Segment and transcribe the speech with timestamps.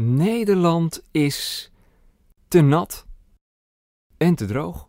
[0.00, 1.70] Nederland is
[2.48, 3.06] te nat
[4.16, 4.88] en te droog.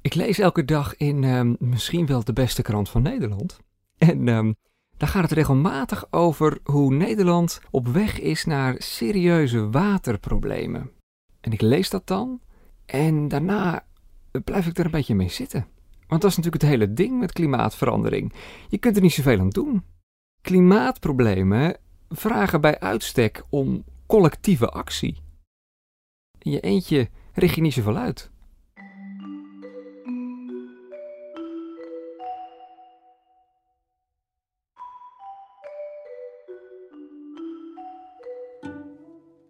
[0.00, 3.60] Ik lees elke dag in ehm, misschien wel de beste krant van Nederland.
[3.98, 4.52] En ehm,
[4.96, 10.90] daar gaat het regelmatig over hoe Nederland op weg is naar serieuze waterproblemen.
[11.40, 12.40] En ik lees dat dan
[12.86, 13.86] en daarna
[14.44, 15.66] blijf ik er een beetje mee zitten.
[16.06, 18.32] Want dat is natuurlijk het hele ding met klimaatverandering.
[18.68, 19.84] Je kunt er niet zoveel aan doen.
[20.40, 21.76] Klimaatproblemen
[22.08, 25.16] vragen bij uitstek om collectieve actie.
[26.38, 28.30] In je eentje richt je niet zoveel uit.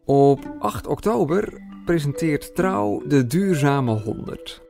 [0.04, 4.62] Op 8 oktober presenteert Trouw de Duurzame 100.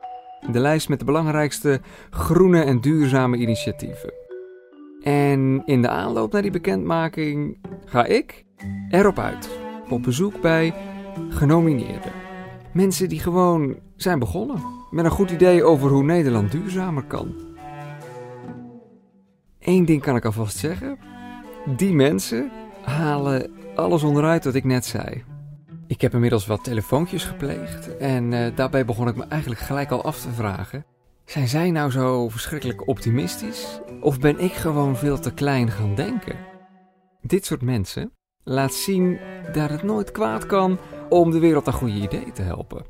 [0.51, 4.13] De lijst met de belangrijkste groene en duurzame initiatieven.
[5.01, 7.57] En in de aanloop naar die bekendmaking
[7.87, 8.45] ga ik
[8.89, 9.49] erop uit.
[9.89, 10.73] Op bezoek bij
[11.29, 12.11] genomineerden.
[12.73, 17.35] Mensen die gewoon zijn begonnen met een goed idee over hoe Nederland duurzamer kan.
[19.59, 20.97] Eén ding kan ik alvast zeggen.
[21.75, 22.51] Die mensen
[22.83, 25.23] halen alles onderuit wat ik net zei.
[25.87, 30.03] Ik heb inmiddels wat telefoontjes gepleegd en uh, daarbij begon ik me eigenlijk gelijk al
[30.03, 30.85] af te vragen:
[31.25, 36.35] zijn zij nou zo verschrikkelijk optimistisch of ben ik gewoon veel te klein gaan denken?
[37.27, 38.11] Dit soort mensen
[38.43, 39.19] laat zien
[39.53, 42.85] dat het nooit kwaad kan om de wereld aan goede ideeën te helpen.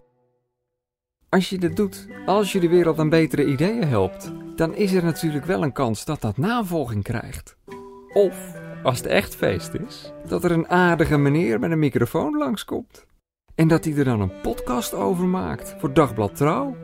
[1.29, 5.03] Als je dit doet, als je de wereld aan betere ideeën helpt, dan is er
[5.03, 7.57] natuurlijk wel een kans dat dat navolging krijgt.
[8.13, 13.05] Of als het echt feest is, dat er een aardige meneer met een microfoon langskomt.
[13.55, 16.75] En dat hij er dan een podcast over maakt voor Dagblad Trouw.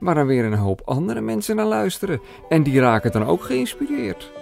[0.00, 2.20] Waar dan weer een hoop andere mensen naar luisteren.
[2.48, 4.39] En die raken dan ook geïnspireerd.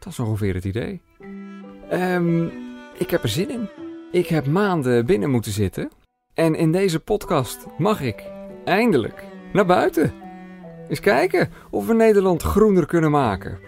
[0.00, 1.00] Dat is ongeveer het idee.
[1.92, 2.52] Um,
[2.98, 3.68] ik heb er zin in.
[4.12, 5.90] Ik heb maanden binnen moeten zitten.
[6.34, 8.24] En in deze podcast mag ik
[8.64, 10.12] eindelijk naar buiten.
[10.88, 13.58] Eens kijken of we Nederland groener kunnen maken.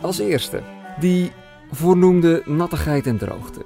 [0.00, 0.62] Als eerste,
[0.98, 1.32] die
[1.70, 3.64] voornoemde nattigheid en droogte.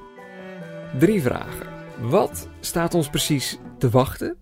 [0.99, 1.67] Drie vragen.
[2.01, 4.37] Wat staat ons precies te wachten?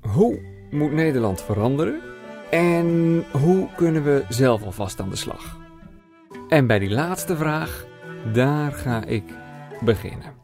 [0.00, 0.40] Hoe
[0.70, 2.09] moet Nederland veranderen?
[2.50, 5.56] En hoe kunnen we zelf alvast aan de slag?
[6.48, 7.84] En bij die laatste vraag,
[8.32, 9.24] daar ga ik
[9.80, 10.34] beginnen.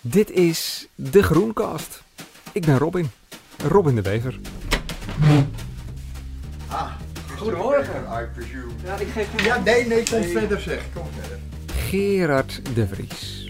[0.00, 2.02] Dit is de Groenkast.
[2.52, 3.10] Ik ben Robin.
[3.68, 4.40] Robin de Wever.
[6.68, 6.92] Ah,
[7.38, 7.94] goedemorgen.
[7.94, 8.72] I presume.
[8.84, 10.82] Ja, ik geef Ja, nee, nee, kom verder zeg.
[10.94, 11.38] Kom verder.
[11.66, 13.48] Gerard de Vries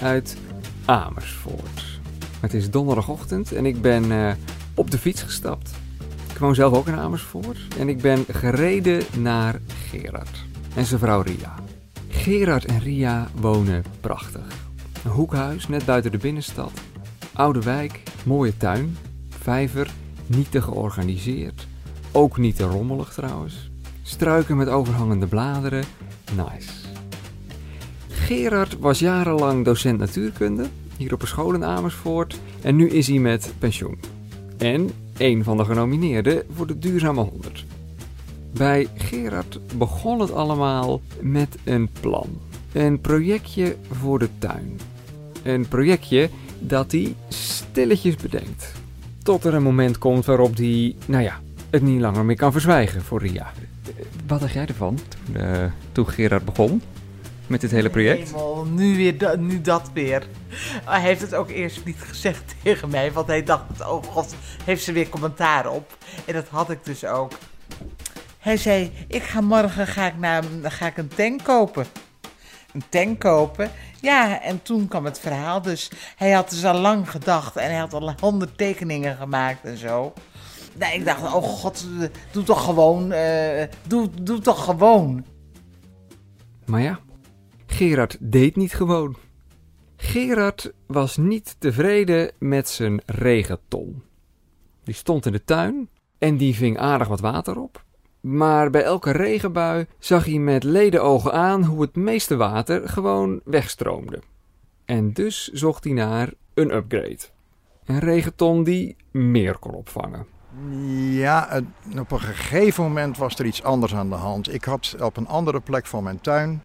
[0.00, 0.36] uit
[0.84, 1.91] Amersfoort.
[2.42, 4.32] Het is donderdagochtend en ik ben uh,
[4.74, 5.70] op de fiets gestapt.
[6.30, 10.44] Ik woon zelf ook in Amersfoort en ik ben gereden naar Gerard
[10.74, 11.54] en zijn vrouw Ria.
[12.08, 14.46] Gerard en Ria wonen prachtig.
[15.04, 16.72] Een hoekhuis net buiten de binnenstad.
[17.32, 18.96] Oude wijk, mooie tuin,
[19.28, 19.90] vijver
[20.26, 21.66] niet te georganiseerd.
[22.12, 23.70] Ook niet te rommelig trouwens.
[24.02, 25.84] Struiken met overhangende bladeren.
[26.36, 26.70] Nice.
[28.08, 30.66] Gerard was jarenlang docent natuurkunde
[31.02, 33.98] hier op een school in Amersfoort en nu is hij met pensioen.
[34.58, 37.64] En een van de genomineerden voor de Duurzame 100.
[38.52, 42.28] Bij Gerard begon het allemaal met een plan.
[42.72, 44.80] Een projectje voor de tuin.
[45.42, 48.72] Een projectje dat hij stilletjes bedenkt.
[49.22, 53.02] Tot er een moment komt waarop hij, nou ja, het niet langer meer kan verzwijgen
[53.02, 53.52] voor Ria.
[54.26, 55.44] Wat dacht jij ervan toen,
[55.92, 56.82] toen Gerard begon
[57.52, 58.30] met dit hele project?
[58.30, 60.26] Hemel, nu, weer nu dat weer.
[60.84, 64.84] Hij heeft het ook eerst niet gezegd tegen mij, want hij dacht, oh god, heeft
[64.84, 65.96] ze weer commentaar op.
[66.26, 67.32] En dat had ik dus ook.
[68.38, 71.86] Hij zei, ik ga morgen ga ik naar, ga ik een tank kopen.
[72.72, 73.70] Een tank kopen?
[74.00, 75.62] Ja, en toen kwam het verhaal.
[75.62, 79.76] Dus hij had dus al lang gedacht en hij had al honderd tekeningen gemaakt en
[79.76, 80.12] zo.
[80.78, 81.86] Nee, ik dacht, oh god,
[82.30, 83.12] doe toch gewoon.
[83.12, 85.24] Uh, doe, doe toch gewoon.
[86.64, 86.98] Maar ja,
[87.82, 89.16] Gerard deed niet gewoon.
[89.96, 94.02] Gerard was niet tevreden met zijn regenton.
[94.84, 95.88] Die stond in de tuin
[96.18, 97.84] en die ving aardig wat water op.
[98.20, 104.22] Maar bij elke regenbui zag hij met ledenogen aan hoe het meeste water gewoon wegstroomde.
[104.84, 107.20] En dus zocht hij naar een upgrade.
[107.84, 110.26] Een regenton die meer kon opvangen.
[111.10, 111.60] Ja,
[111.98, 114.54] op een gegeven moment was er iets anders aan de hand.
[114.54, 116.62] Ik had op een andere plek van mijn tuin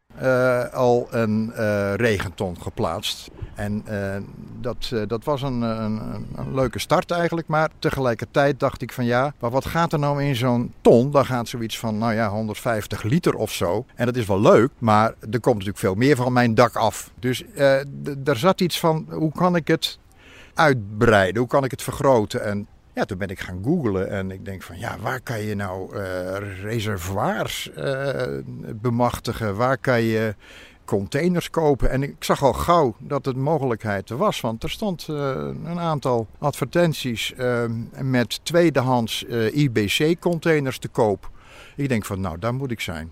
[0.74, 1.52] al een
[1.96, 3.30] regenton geplaatst.
[3.56, 3.84] En
[4.62, 6.02] dat, dat was een, een,
[6.36, 7.48] een, leuke start eigenlijk.
[7.48, 11.12] Maar tegelijkertijd dacht ik van ja, maar wat gaat er nou in zo'n ton?
[11.12, 13.86] Dan gaat zoiets van nou ja, 150 liter of zo.
[13.96, 17.12] En dat is wel leuk, maar er komt natuurlijk veel meer van mijn dak af.
[17.20, 17.44] Dus
[18.26, 20.00] er zat iets van hoe kan ik het
[20.54, 21.40] uitbreiden?
[21.40, 22.44] Hoe kan ik het vergroten?
[22.44, 22.68] En
[22.98, 25.96] ja, toen ben ik gaan googlen en ik denk van ja, waar kan je nou
[25.96, 28.38] uh, reservoirs uh,
[28.76, 29.56] bemachtigen?
[29.56, 30.36] Waar kan je
[30.86, 31.90] containers kopen?
[31.90, 35.18] En ik zag al gauw dat het mogelijkheid er was, want er stond uh,
[35.66, 37.34] een aantal advertenties
[38.02, 39.24] met tweedehands
[39.54, 41.30] IBC-containers te koop.
[41.76, 43.12] Ik denk van nou, daar moet ik zijn.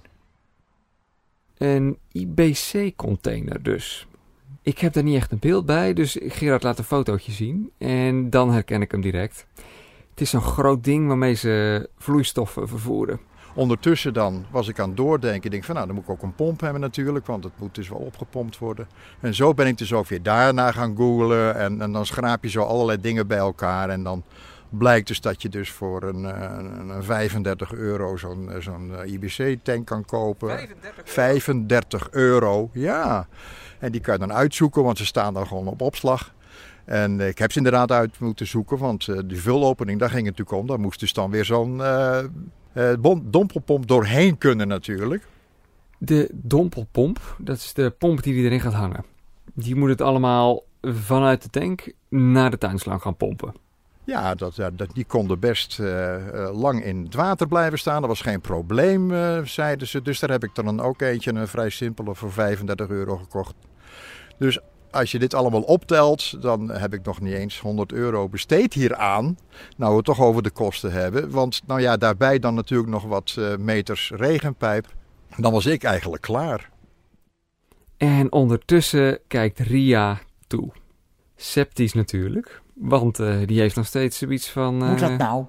[1.57, 4.07] Een IBC-container dus.
[4.61, 8.29] Ik heb daar niet echt een beeld bij, dus Gerard laat een fotootje zien en
[8.29, 9.47] dan herken ik hem direct.
[10.15, 13.19] Het is zo'n groot ding waarmee ze vloeistoffen vervoeren.
[13.56, 15.44] Ondertussen dan was ik aan het doordenken.
[15.44, 17.75] Ik denk van nou, dan moet ik ook een pomp hebben natuurlijk, want het moet
[17.75, 18.88] dus wel opgepompt worden.
[19.19, 22.50] En zo ben ik dus ook weer daarna gaan googlen en, en dan schraap je
[22.50, 24.23] zo allerlei dingen bij elkaar en dan
[24.69, 30.06] blijkt dus dat je dus voor een, een, een 35 euro zo'n zo'n IBC-tank kan
[30.06, 30.50] kopen.
[30.50, 31.12] 35 euro?
[31.12, 33.27] 35 euro, ja.
[33.79, 36.33] En die kan je dan uitzoeken, want ze staan dan gewoon op opslag.
[36.85, 40.37] En ik heb ze inderdaad uit moeten zoeken, want uh, die vulopening, daar ging het
[40.37, 40.67] natuurlijk om.
[40.67, 42.19] Daar moest dus dan weer zo'n uh,
[42.73, 42.93] uh,
[43.23, 45.27] dompelpomp doorheen kunnen natuurlijk.
[45.97, 49.05] De dompelpomp, dat is de pomp die erin gaat hangen.
[49.53, 53.53] Die moet het allemaal vanuit de tank naar de tuinslang gaan pompen.
[54.03, 55.81] Ja, dat, dat, die konden best
[56.51, 57.99] lang in het water blijven staan.
[57.99, 59.11] Dat was geen probleem,
[59.45, 60.01] zeiden ze.
[60.01, 63.55] Dus daar heb ik dan ook eentje, een vrij simpele, voor 35 euro gekocht.
[64.38, 64.59] Dus
[64.91, 69.37] als je dit allemaal optelt, dan heb ik nog niet eens 100 euro besteed hieraan.
[69.77, 71.29] Nou, we het toch over de kosten hebben.
[71.29, 74.93] Want nou ja, daarbij dan natuurlijk nog wat uh, meters regenpijp.
[75.37, 76.69] Dan was ik eigenlijk klaar.
[77.97, 80.71] En ondertussen kijkt Ria toe.
[81.35, 84.83] Sceptisch natuurlijk, want uh, die heeft nog steeds zoiets van...
[84.83, 84.89] Uh...
[84.89, 85.45] Moet dat nou?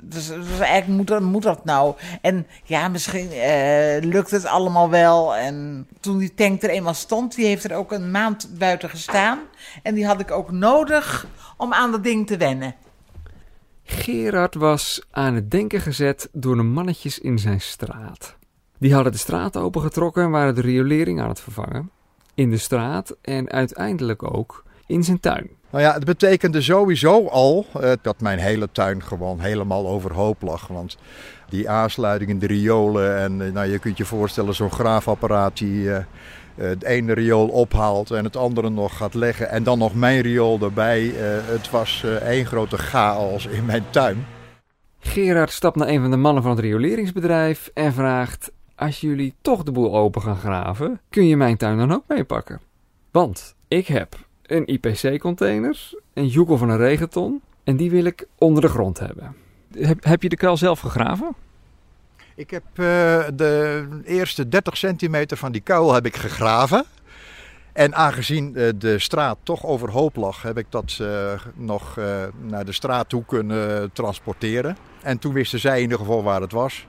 [0.00, 1.94] Dus, dus, eigenlijk moet dat, moet dat nou.
[2.20, 5.36] En ja, misschien uh, lukt het allemaal wel.
[5.36, 9.38] En toen die tank er eenmaal stond, die heeft er ook een maand buiten gestaan.
[9.82, 11.26] En die had ik ook nodig
[11.56, 12.74] om aan dat ding te wennen.
[13.82, 18.36] Gerard was aan het denken gezet door de mannetjes in zijn straat.
[18.78, 21.90] Die hadden de straat opengetrokken en waren de riolering aan het vervangen.
[22.34, 25.48] In de straat en uiteindelijk ook in zijn tuin.
[25.70, 30.66] Nou ja, het betekende sowieso al uh, dat mijn hele tuin gewoon helemaal overhoop lag.
[30.66, 30.96] Want
[31.48, 35.98] die aansluitingen, de riolen en uh, nou, je kunt je voorstellen zo'n graafapparaat die uh,
[36.54, 39.50] het ene riool ophaalt en het andere nog gaat leggen.
[39.50, 41.12] En dan nog mijn riool erbij.
[41.44, 44.26] het was één grote chaos in mijn tuin.
[44.98, 48.50] Gerard stapt naar een van de mannen van het rioleringsbedrijf en vraagt...
[48.78, 52.60] Als jullie toch de boel open gaan graven, kun je mijn tuin dan ook meepakken?
[53.10, 57.42] Want ik heb een IPC-container, een joekel van een regenton.
[57.64, 59.36] En die wil ik onder de grond hebben.
[59.78, 61.34] Heb, heb je de kuil zelf gegraven?
[62.34, 62.86] Ik heb uh,
[63.34, 66.84] de eerste 30 centimeter van die kuil heb ik gegraven.
[67.72, 71.96] En aangezien uh, de straat toch overhoop lag, heb ik dat uh, nog
[72.40, 74.76] naar de straat toe kunnen transporteren.
[75.02, 76.86] En toen wisten zij in ieder geval waar het was.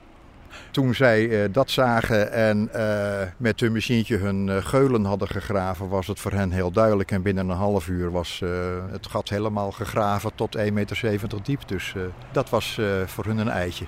[0.70, 5.88] Toen zij uh, dat zagen en uh, met hun machientje hun uh, geulen hadden gegraven,
[5.88, 7.10] was het voor hen heel duidelijk.
[7.10, 8.42] En binnen een half uur was
[8.90, 11.68] het gat helemaal gegraven tot 1,70 meter diep.
[11.68, 11.94] Dus
[12.32, 13.84] dat was voor hun een eitje.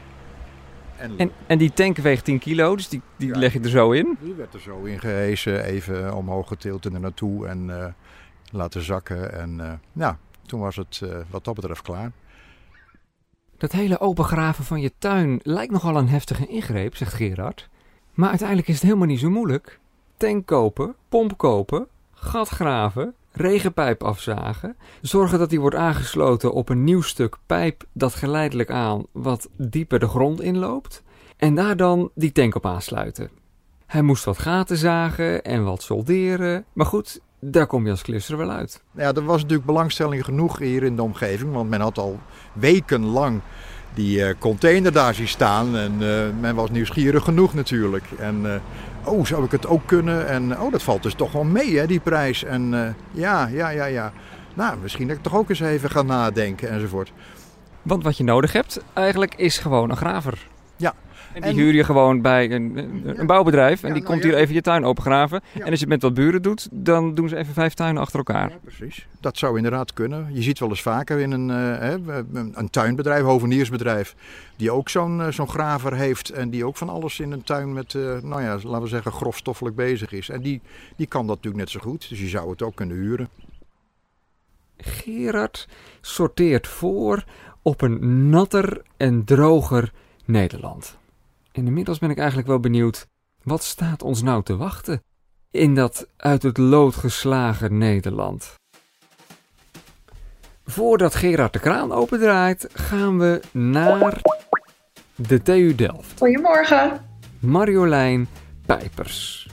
[0.97, 3.91] En, en, die tank weegt 10 kilo, dus die, die ja, leg je er zo
[3.91, 4.17] in?
[4.21, 7.95] Die werd er zo in gehezen, even omhoog getild en er naartoe en
[8.53, 9.33] laten zakken.
[9.33, 12.13] En ja, toen was het wat dat betreft klaar.
[13.61, 17.69] Dat hele opengraven van je tuin lijkt nogal een heftige ingreep, zegt Gerard.
[18.15, 19.81] Maar uiteindelijk is het helemaal niet zo moeilijk.
[20.17, 26.85] Tank kopen, pomp kopen, gat graven, regenpijp afzagen, zorgen dat die wordt aangesloten op een
[26.85, 31.03] nieuw stuk pijp dat geleidelijk aan wat dieper de grond inloopt,
[31.37, 33.31] en daar dan die tank op aansluiten.
[33.87, 38.37] Hij moest wat gaten zagen en wat solderen, maar goed, daar kom je als klusser
[38.37, 38.83] wel uit.
[38.95, 41.53] Ja, er was natuurlijk belangstelling genoeg hier in de omgeving.
[41.53, 42.21] Want men had al
[42.53, 43.41] wekenlang
[43.95, 45.77] die uh, container daar zien staan.
[45.77, 48.05] En uh, men was nieuwsgierig genoeg natuurlijk.
[48.19, 48.55] En uh,
[49.05, 50.29] oh, zou ik het ook kunnen?
[50.29, 52.45] En oh, dat valt dus toch wel mee, hè, die prijs.
[52.45, 54.13] En ja, ja, ja, ja.
[54.55, 57.13] Nou, misschien dat ik toch ook eens even ga nadenken enzovoort.
[57.83, 60.47] Want wat je nodig hebt eigenlijk is gewoon een graver.
[61.33, 63.83] En die huur je gewoon bij een, een, bouwbedrijf.
[63.83, 64.29] En Ja, die nou komt ja.
[64.31, 65.41] hier even je tuin opengraven.
[65.53, 65.65] Ja.
[65.65, 68.19] En als je het met wat buren doet, dan doen ze even vijf tuinen achter
[68.19, 68.51] elkaar.
[68.51, 69.07] Ja, precies.
[69.21, 70.29] Dat zou inderdaad kunnen.
[70.33, 71.95] Je ziet wel eens vaker in een, eh, hè,
[72.33, 74.15] een, een tuinbedrijf, hoveniersbedrijf,
[74.57, 77.73] die ook zo'n eh, zo'n graver heeft en die ook van alles in een tuin
[77.73, 80.29] met, eh, nou ja, laten we zeggen, grofstoffelijk bezig is.
[80.29, 80.61] En die,
[80.97, 83.29] die kan dat natuurlijk net zo goed, dus je zou het ook kunnen huren.
[84.77, 85.69] Gerard
[86.01, 87.25] sorteert voor
[87.63, 89.93] op een natter en droger
[90.25, 90.99] Nederland.
[91.53, 93.07] En inmiddels ben ik eigenlijk wel benieuwd,
[93.43, 95.03] wat staat ons nou te wachten
[95.51, 98.55] in dat uit het lood geslagen Nederland?
[100.65, 104.21] Voordat Gerard de kraan opendraait, gaan we naar
[105.15, 106.19] de TU Delft.
[106.19, 107.01] Goedemorgen.
[107.39, 108.29] Marjolein
[108.67, 109.49] Pijpers,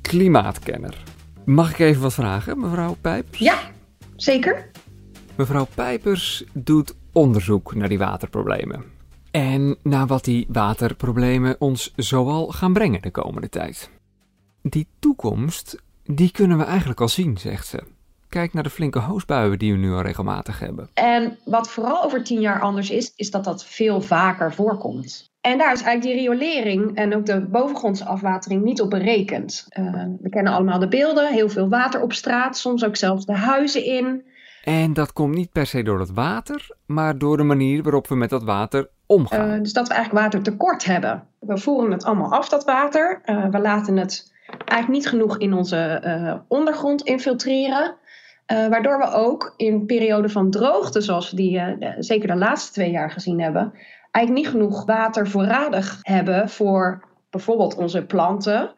[0.00, 1.02] klimaatkenner.
[1.44, 3.38] Mag ik even wat vragen, mevrouw Pijpers?
[3.38, 3.58] Ja,
[4.16, 4.70] zeker.
[5.36, 8.99] Mevrouw Pijpers doet onderzoek naar die waterproblemen.
[9.30, 13.90] En naar wat die waterproblemen ons zoal gaan brengen de komende tijd.
[14.62, 17.82] Die toekomst, die kunnen we eigenlijk al zien, zegt ze.
[18.28, 20.88] Kijk naar de flinke hoosbuien die we nu al regelmatig hebben.
[20.94, 25.30] En wat vooral over tien jaar anders is, is dat dat veel vaker voorkomt.
[25.40, 29.66] En daar is eigenlijk die riolering en ook de bovengrondse afwatering niet op berekend.
[29.68, 29.84] Eh,
[30.20, 33.84] we kennen allemaal de beelden, heel veel water op straat, soms ook zelfs de huizen
[33.84, 34.24] in.
[34.64, 38.14] En dat komt niet per se door het water, maar door de manier waarop we
[38.14, 39.50] met dat water omgaan.
[39.50, 41.26] Eh, dus dat we eigenlijk watertekort hebben.
[41.38, 43.20] We voeren het allemaal af, dat water.
[43.24, 47.98] Eh, we laten het eigenlijk niet genoeg in onze eh, ondergrond infiltreren.
[48.46, 53.10] Waardoor we ook in perioden van droogte, zoals we die zeker de laatste twee jaar
[53.10, 53.72] gezien hebben,
[54.10, 58.74] eigenlijk niet genoeg water voorradig hebben voor bijvoorbeeld onze planten.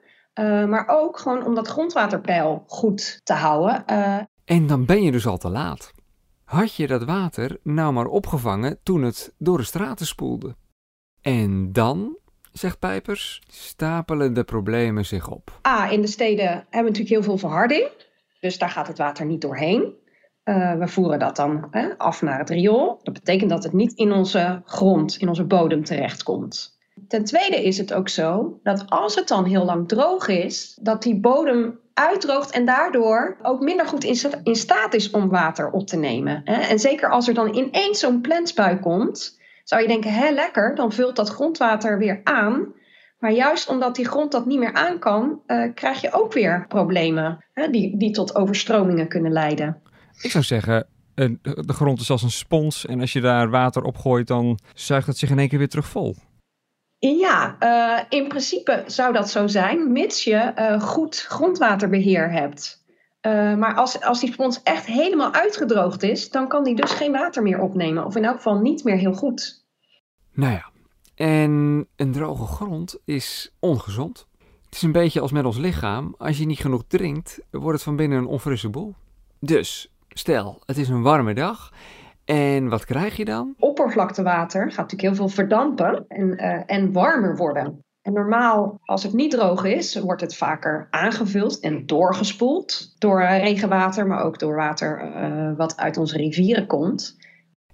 [0.68, 3.84] Maar ook gewoon om dat grondwaterpeil goed te houden.
[4.44, 5.92] En dan ben je dus al te laat.
[6.52, 10.54] Had je dat water nou maar opgevangen toen het door de straten spoelde?
[11.20, 12.16] En dan,
[12.52, 15.60] zegt Pijpers, stapelen de problemen zich op.
[15.66, 17.88] A, in de steden hebben we natuurlijk heel veel verharding.
[18.40, 19.94] Dus daar gaat het water niet doorheen.
[20.42, 23.00] Eh, we voeren dat dan hè, af naar het riool.
[23.02, 26.78] Dat betekent dat het niet in onze grond, in onze bodem terechtkomt.
[27.08, 31.02] Ten tweede is het ook zo dat als het dan heel lang droog is, dat
[31.02, 35.70] die bodem uitdroogt en daardoor ook minder goed in, sta- in staat is om water
[35.70, 36.44] op te nemen.
[36.44, 40.92] En zeker als er dan ineens zo'n plensbui komt, zou je denken, hé lekker, dan
[40.92, 42.72] vult dat grondwater weer aan.
[43.18, 46.66] Maar juist omdat die grond dat niet meer aan kan, eh, krijg je ook weer
[46.68, 49.82] problemen die, die tot overstromingen kunnen leiden.
[50.20, 53.96] Ik zou zeggen, de grond is als een spons en als je daar water op
[53.96, 56.16] gooit, dan zuigt het zich in één keer weer terug vol.
[57.08, 62.84] Ja, eh, in principe zou dat zo zijn, mits je eh, goed grondwaterbeheer hebt.
[63.20, 67.12] Eh, maar als, als die spons echt helemaal uitgedroogd is, dan kan die dus geen
[67.12, 68.04] water meer opnemen.
[68.04, 69.64] Of in elk geval niet meer heel goed.
[70.32, 70.70] Nou ja,
[71.14, 74.26] en een droge grond is ongezond.
[74.64, 76.14] Het is een beetje als met ons lichaam.
[76.18, 78.94] Als je niet genoeg drinkt, wordt het van binnen een onfrisse boel.
[79.40, 81.72] Dus, stel, het is een warme dag.
[82.24, 83.54] En wat krijg je dan?
[83.58, 87.84] Oppervlaktewater gaat natuurlijk heel veel verdampen en, eh, en warmer worden.
[88.02, 92.94] En normaal, als het niet droog is, wordt het vaker aangevuld en doorgespoeld.
[92.98, 97.16] Door eh, regenwater, maar ook door water eh, wat uit onze rivieren komt.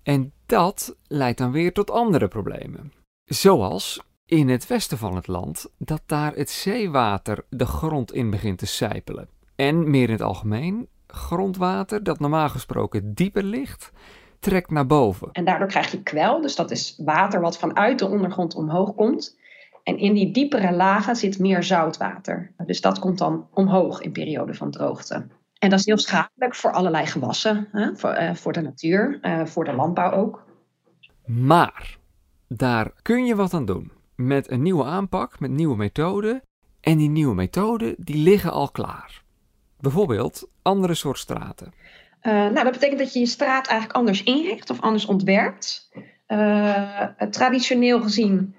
[0.02, 2.92] En dat leidt dan weer tot andere problemen.
[3.24, 8.58] Zoals in het westen van het land, dat daar het zeewater de grond in begint
[8.58, 9.28] te sijpelen.
[9.56, 13.92] En meer in het algemeen, grondwater dat normaal gesproken dieper ligt,
[14.38, 15.28] trekt naar boven.
[15.32, 19.38] En daardoor krijg je kwel, dus dat is water wat vanuit de ondergrond omhoog komt.
[19.82, 22.52] En in die diepere lagen zit meer zoutwater.
[22.66, 25.26] Dus dat komt dan omhoog in perioden van droogte.
[25.58, 27.96] En dat is heel schadelijk voor allerlei gewassen, hè?
[27.96, 30.44] Voor, eh, voor de natuur, eh, voor de landbouw ook.
[31.26, 31.98] Maar
[32.48, 33.92] daar kun je wat aan doen.
[34.14, 36.42] Met een nieuwe aanpak, met nieuwe methoden.
[36.80, 39.22] En die nieuwe methoden, die liggen al klaar.
[39.80, 41.72] Bijvoorbeeld andere soort straten.
[42.28, 45.90] Eh, nou, dat betekent dat je je straat eigenlijk anders inricht of anders ontwerpt.
[46.26, 48.54] Eh, traditioneel gezien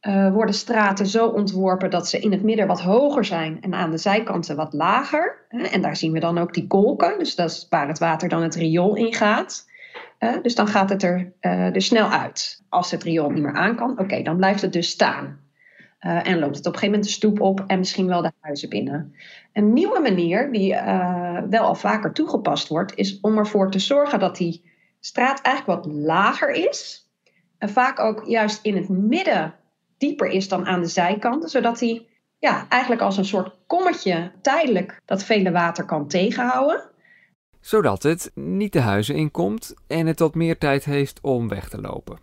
[0.00, 3.90] eh, worden straten zo ontworpen dat ze in het midden wat hoger zijn en aan
[3.90, 5.46] de zijkanten wat lager.
[5.48, 8.42] En daar zien we dan ook die kolken, dus dat is waar het water dan
[8.42, 9.68] het riool ingaat.
[10.42, 12.62] Dus dan gaat het er, er snel uit.
[12.68, 15.40] Als het riool niet meer aan kan, oké, dan blijft het dus staan.
[16.00, 18.32] Eh, en loopt het op een gegeven moment de stoep op en misschien wel de
[18.40, 19.14] huizen binnen.
[19.52, 24.18] Een nieuwe manier, die eh, wel al vaker toegepast wordt, is om ervoor te zorgen
[24.18, 24.64] dat die
[25.00, 27.08] straat eigenlijk wat lager is.
[27.58, 29.54] En vaak ook juist in het midden
[29.98, 35.00] dieper is dan aan de zijkanten, zodat die ja, eigenlijk als een soort kommetje tijdelijk
[35.04, 36.90] dat vele water kan tegenhouden.
[37.60, 41.80] Zodat het niet de huizen inkomt en het wat meer tijd heeft om weg te
[41.80, 42.18] lopen.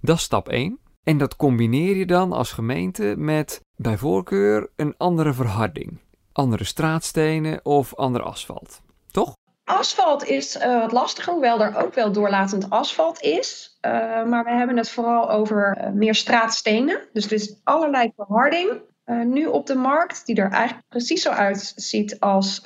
[0.00, 0.78] Dat is stap 1.
[1.04, 5.98] En dat combineer je dan als gemeente met bij voorkeur een andere verharding.
[6.32, 8.80] Andere straatstenen of ander asfalt.
[9.10, 9.36] Toch?
[9.64, 13.78] Asfalt is uh, wat lastiger, hoewel er ook wel doorlatend asfalt is.
[13.86, 13.92] Uh,
[14.24, 17.00] maar we hebben het vooral over uh, meer straatstenen.
[17.12, 18.80] Dus er is allerlei verharding
[19.24, 22.62] nu op de markt, die er eigenlijk precies zo uitziet als,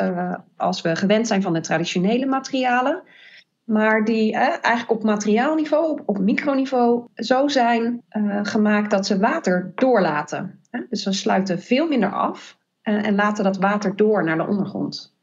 [0.56, 3.02] als we gewend zijn van de traditionele materialen.
[3.66, 8.02] Maar die eigenlijk op materiaalniveau, op, op microniveau, zo zijn
[8.42, 10.61] gemaakt dat ze water doorlaten.
[10.90, 15.14] Dus ze sluiten veel minder af en laten dat water door naar de ondergrond.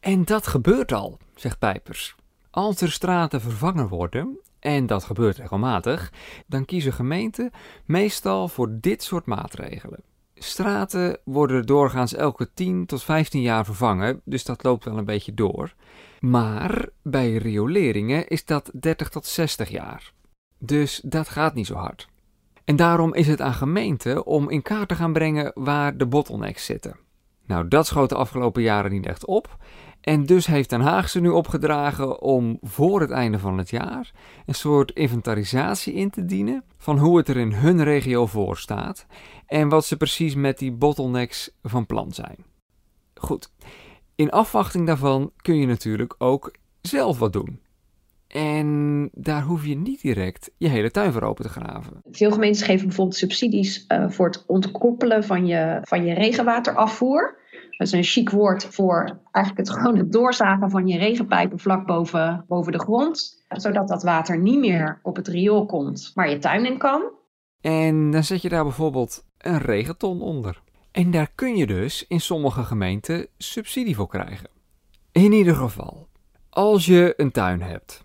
[0.00, 2.16] En dat gebeurt al, zegt Pijpers.
[2.50, 6.12] Als er straten vervangen worden, en dat gebeurt regelmatig,
[6.46, 7.50] dan kiezen gemeenten
[7.86, 10.00] meestal voor dit soort maatregelen.
[10.34, 15.34] Straten worden doorgaans elke 10 tot 15 jaar vervangen, dus dat loopt wel een beetje
[15.34, 15.74] door.
[16.22, 20.12] Maar bij rioleringen is dat 30 tot 60 jaar.
[20.58, 22.08] Dus dat gaat niet zo hard.
[22.64, 26.64] En daarom is het aan gemeenten om in kaart te gaan brengen waar de bottlenecks
[26.64, 26.96] zitten.
[27.46, 29.56] Nou, dat schoot de afgelopen jaren niet echt op.
[30.00, 34.12] En dus heeft Den Haag ze nu opgedragen om voor het einde van het jaar
[34.46, 39.06] een soort inventarisatie in te dienen van hoe het er in hun regio voor staat
[39.46, 42.36] en wat ze precies met die bottlenecks van plan zijn.
[43.14, 43.50] Goed,
[44.22, 47.60] in afwachting daarvan kun je natuurlijk ook zelf wat doen.
[48.28, 52.00] En daar hoef je niet direct je hele tuin voor open te graven.
[52.10, 57.40] Veel gemeentes geven bijvoorbeeld subsidies uh, voor het ontkoppelen van je, van je regenwaterafvoer.
[57.50, 61.86] Dat is een chic woord voor eigenlijk het gewoon het doorzagen van je regenpijpen vlak
[61.86, 63.44] boven, boven de grond.
[63.48, 67.02] Zodat dat water niet meer op het riool komt, maar je tuin in kan.
[67.60, 70.62] En dan zet je daar bijvoorbeeld een regenton onder.
[70.92, 74.50] En daar kun je dus in sommige gemeenten subsidie voor krijgen.
[75.12, 76.08] In ieder geval,
[76.50, 78.04] als je een tuin hebt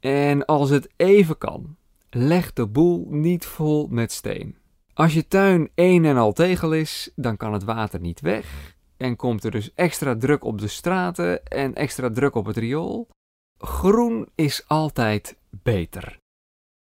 [0.00, 1.76] en als het even kan,
[2.10, 4.56] leg de boel niet vol met steen.
[4.94, 9.16] Als je tuin een en al tegel is, dan kan het water niet weg en
[9.16, 13.08] komt er dus extra druk op de straten en extra druk op het riool.
[13.58, 16.18] Groen is altijd beter.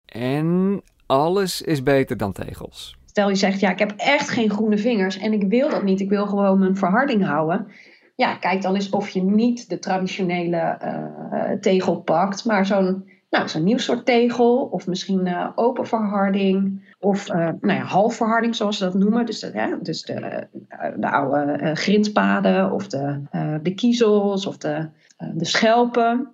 [0.05, 2.97] En alles is beter dan tegels.
[3.13, 6.01] Stel je zegt, ja, ik heb echt geen groene vingers en ik wil dat niet.
[6.01, 7.67] Ik wil gewoon mijn verharding houden.
[8.17, 13.49] Ja, kijk dan eens of je niet de traditionele uh, tegel pakt, maar zo'n nou,
[13.49, 18.79] zo'n nieuw soort tegel of misschien uh, open verharding of uh, nou ja, halfverharding zoals
[18.79, 19.27] ze dat noemen.
[19.27, 23.21] Dus de, dus de, eh, de oude grindpaden of de,
[23.63, 24.89] de kiezels of de,
[25.35, 26.29] de schelpen.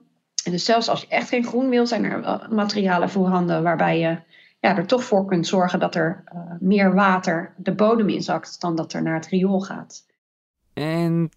[0.44, 4.18] En dus zelfs als je echt geen groen wil, zijn er materialen voorhanden waarbij je
[4.60, 6.24] ja, er toch voor kunt zorgen dat er
[6.60, 10.06] meer water de bodem inzakt dan dat er naar het riool gaat.
[10.74, 11.30] En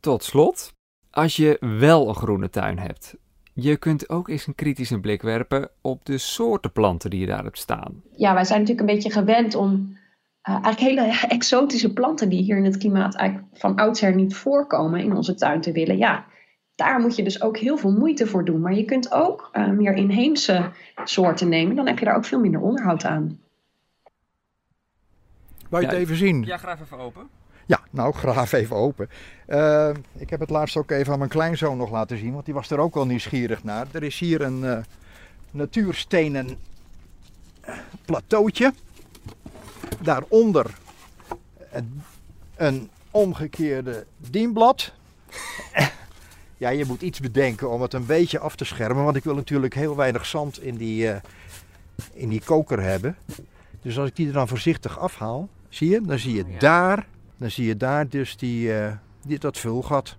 [0.00, 0.72] tot slot,
[1.10, 3.16] als je wel een groene tuin hebt,
[3.54, 7.44] je kunt ook eens een kritische blik werpen op de soorten planten die je daar
[7.44, 8.02] hebt staan.
[8.16, 9.98] Ja, wij zijn natuurlijk een beetje gewend om
[10.48, 15.00] uh, eigenlijk hele exotische planten die hier in het klimaat eigenlijk van oudsher niet voorkomen
[15.00, 15.96] in onze tuin te willen.
[15.96, 16.24] Ja,
[16.82, 18.60] daar moet je dus ook heel veel moeite voor doen.
[18.60, 20.70] Maar je kunt ook uh, meer inheemse
[21.04, 21.76] soorten nemen.
[21.76, 23.40] Dan heb je daar ook veel minder onderhoud aan.
[25.68, 26.42] Wou je het even zien?
[26.44, 27.28] Ja, graag even open.
[27.66, 29.08] Ja, nou, graaf even open.
[29.48, 32.54] Uh, ik heb het laatst ook even aan mijn kleinzoon nog laten zien, want die
[32.54, 33.86] was er ook wel nieuwsgierig naar.
[33.92, 34.78] Er is hier een uh,
[35.50, 36.56] natuurstenen
[38.04, 38.72] plateautje.
[40.00, 40.66] Daaronder
[41.70, 42.02] een,
[42.56, 44.92] een omgekeerde dienblad.
[46.62, 49.34] Ja, je moet iets bedenken om het een beetje af te schermen, want ik wil
[49.34, 51.16] natuurlijk heel weinig zand in die, uh,
[52.12, 53.16] in die koker hebben.
[53.80, 56.58] Dus als ik die er dan voorzichtig afhaal, zie je, dan zie je ja.
[56.58, 58.92] daar dan zie je daar dus die, uh,
[59.26, 60.16] die, dat vulgat.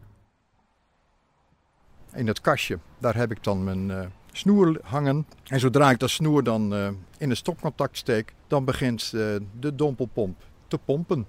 [2.13, 5.25] In het kastje, daar heb ik dan mijn uh, snoer hangen.
[5.43, 6.73] En zodra ik dat snoer dan
[7.17, 9.11] in een stopcontact steek, dan begint
[9.59, 11.25] de dompelpomp te pompen.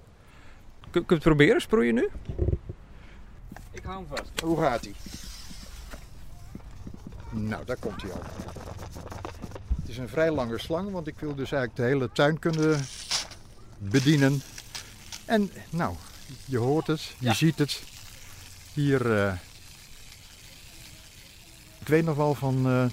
[0.79, 2.09] Kun, kun je het proberen, sproeien nu?
[3.75, 4.41] Ik hou hem vast.
[4.41, 4.93] Hoe gaat hij?
[7.29, 8.21] Nou, daar komt hij al.
[9.79, 12.85] Het is een vrij lange slang, want ik wil dus eigenlijk de hele tuin kunnen
[13.77, 14.41] bedienen
[15.25, 15.95] en nou,
[16.45, 17.33] je hoort het, je ja.
[17.33, 17.81] ziet het.
[18.73, 19.33] Hier, uh,
[21.79, 22.85] ik weet nog wel van uh,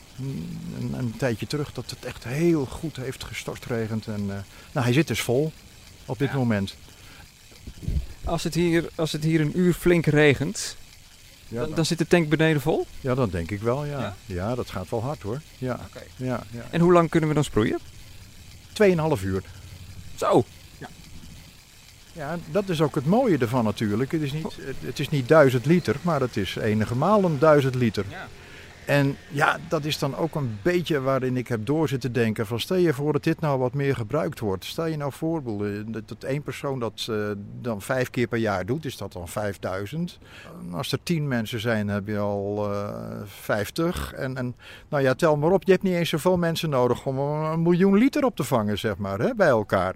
[0.79, 4.07] een, een, tijdje terug dat het echt heel goed heeft gestortregend.
[4.07, 4.27] En uh,
[4.73, 5.53] nou, hij zit dus vol
[6.07, 6.37] op dit ja.
[6.37, 6.75] moment.
[8.25, 10.77] Als het, hier, als het hier een uur flink regent,
[11.49, 12.87] ja, dan, dan, zit de tank beneden vol?
[13.01, 14.01] Ja, dat denk ik wel, ja.
[14.01, 15.41] Ja, ja dat gaat wel hard hoor.
[15.59, 15.81] Ja.
[15.89, 16.07] Okay.
[16.17, 16.65] Ja, ja.
[16.71, 17.79] En hoe lang kunnen we dan sproeien?
[18.73, 19.43] Tweeënhalf uur.
[20.15, 20.45] Zo,
[22.13, 24.13] ja, dat is ook het mooie ervan natuurlijk.
[24.13, 28.05] Het is niet, het is niet duizend liter, maar het is enige malen duizend liter.
[28.09, 28.29] Ja.
[28.93, 32.47] En ja, dat is dan ook een beetje waarin ik heb door zitten denken.
[32.47, 34.65] Van stel je voor dat dit nou wat meer gebruikt wordt.
[34.65, 35.43] Stel je nou voor
[35.87, 40.19] dat, één persoon dat uh, dan vijf keer per jaar doet, is dat dan 5000.
[40.73, 44.13] Als er tien mensen zijn, heb je al uh, eh, 50.
[44.13, 44.55] En, en
[44.89, 47.99] nou ja, tel maar op, je hebt niet eens zoveel mensen nodig om een miljoen
[47.99, 49.95] liter op te vangen, zeg maar, hè, bij elkaar.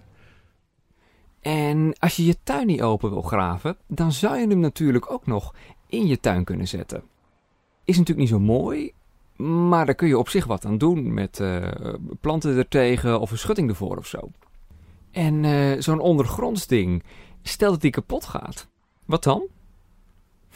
[1.41, 5.25] En als je je tuin niet open wil graven, dan zou je hem natuurlijk ook
[5.25, 5.53] nog
[5.87, 7.16] in je tuin kunnen zetten.
[7.87, 8.91] Is natuurlijk niet zo mooi,
[9.35, 11.67] maar daar kun je op zich wat aan doen met uh,
[12.21, 14.31] planten ertegen of een schutting ervoor of zo.
[15.11, 17.03] En uh, zo'n ondergronds ding,
[17.41, 18.67] stel dat die kapot gaat.
[19.05, 19.47] Wat dan?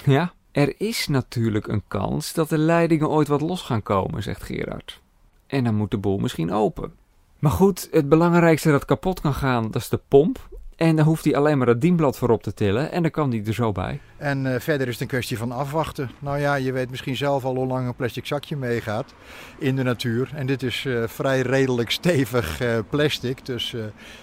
[0.06, 4.44] Ja, er is natuurlijk een kans dat de leidingen ooit wat los gaan komen, zegt
[4.44, 5.02] Gerard.
[5.48, 6.94] En dan moet de boel misschien open.
[7.40, 10.50] Maar goed, het belangrijkste dat kapot kan gaan, dat is de pomp.
[10.82, 13.44] En dan hoeft hij alleen maar het dienblad voorop te tillen en dan kan hij
[13.46, 14.00] er zo bij.
[14.18, 16.12] En uh, verder is het een kwestie van afwachten.
[16.20, 19.14] Nou ja, je weet misschien zelf al hoe lang een plastic zakje meegaat
[19.58, 20.32] in de natuur.
[20.36, 23.46] En dit is uh, vrij redelijk stevig uh, plastic.
[23.46, 23.76] Dus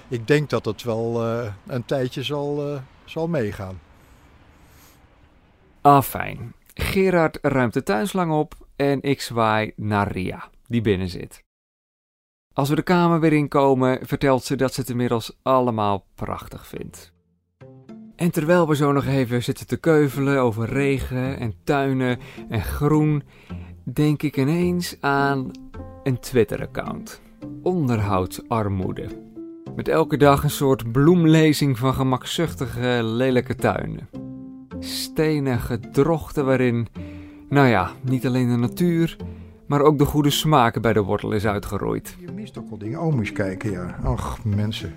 [0.08, 1.24] ik denk dat het wel
[1.66, 3.80] een tijdje zal, zal meegaan.
[5.80, 6.52] Ah, fijn.
[6.74, 11.46] Gerard ruimt de tuinslang op en ik zwaai naar Ria, die binnen zit.
[12.52, 17.12] Als we de kamer weer inkomen, vertelt ze dat ze het inmiddels allemaal prachtig vindt.
[18.16, 23.22] En terwijl we zo nog even zitten te keuvelen over regen en tuinen en groen,
[23.84, 25.50] denk ik ineens aan
[26.02, 27.20] een Twitter-account.
[27.62, 29.06] Onderhoudsarmoede.
[29.76, 34.08] Met elke dag een soort bloemlezing van gemakzuchtige, lelijke tuinen.
[34.78, 36.88] Stenen gedrochten waarin,
[37.48, 39.16] nou ja, niet alleen de natuur,
[39.68, 42.16] maar ook de goede smaak bij de wortel is uitgeroeid.
[42.20, 43.00] Je mist ook wel dingen.
[43.00, 43.98] Oh, moet je kijken, ja.
[44.04, 44.94] Och, mensen.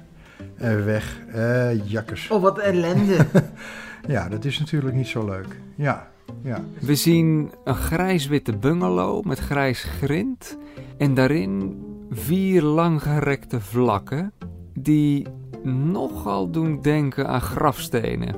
[0.61, 1.19] Uh, weg.
[1.35, 2.29] Uh, jakkers.
[2.29, 3.25] Oh, wat ellende.
[4.07, 5.59] ja, dat is natuurlijk niet zo leuk.
[5.75, 6.07] Ja,
[6.43, 6.63] ja.
[6.79, 10.57] We zien een grijs-witte bungalow met grijs grind.
[10.97, 11.79] En daarin
[12.11, 14.33] vier langgerekte vlakken
[14.73, 15.27] die
[15.63, 18.35] nogal doen denken aan grafstenen.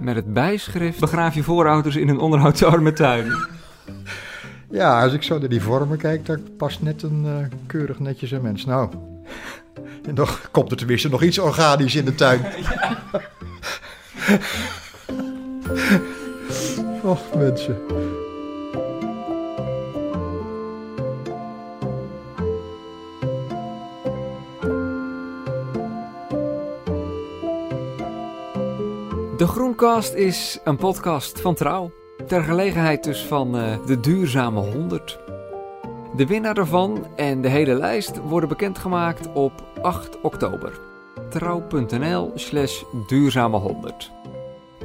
[0.00, 3.26] Met het bijschrift: Begraaf je voorouders in een onderhoudsarme tuin.
[4.70, 8.30] Ja, als ik zo naar die vormen kijk, dan past net een uh, keurig netjes
[8.30, 8.64] een mens.
[8.64, 8.90] Nou,
[10.08, 12.40] en nog komt er tenminste nog iets organisch in de tuin.
[17.02, 17.76] Och, mensen.
[29.36, 32.05] De Groenkast is een podcast van Trouw.
[32.26, 35.18] Ter gelegenheid dus van uh, de Duurzame 100.
[36.16, 40.80] De winnaar daarvan en de hele lijst worden bekendgemaakt op 8 oktober.
[41.28, 44.12] Trouw.nl slash duurzame 100.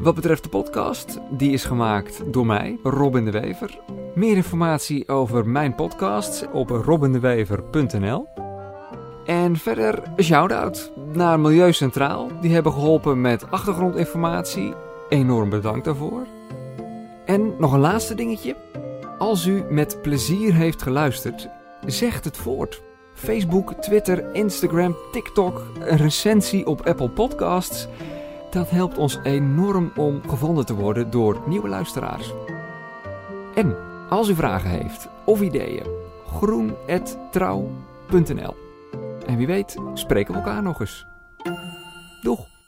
[0.01, 3.79] Wat betreft de podcast, die is gemaakt door mij, Robin de Wever.
[4.15, 8.27] Meer informatie over mijn podcast op robindewever.nl.
[9.25, 12.27] En verder een shout-out naar Milieu Centraal.
[12.41, 14.73] Die hebben geholpen met achtergrondinformatie.
[15.09, 16.40] Enorm bedankt daarvoor.
[17.31, 18.55] En nog een laatste dingetje.
[19.17, 21.49] Als u met plezier heeft geluisterd,
[21.85, 22.81] zegt het voort.
[23.13, 27.87] Facebook, Twitter, Instagram, TikTok, een recensie op Apple Podcasts.
[28.49, 32.33] Dat helpt ons enorm om gevonden te worden door nieuwe luisteraars.
[33.55, 33.75] En
[34.09, 35.85] als u vragen heeft of ideeën,
[36.27, 38.55] groen.trouw.nl.
[39.25, 41.05] En wie weet, spreken we elkaar nog eens.
[42.21, 42.60] Doeg!